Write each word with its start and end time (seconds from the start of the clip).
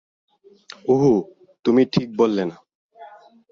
উঁহু, 0.85 1.11
তুমি 1.65 1.83
ঠিক 1.93 2.07
বললে 2.17 2.43
না। 2.45 2.57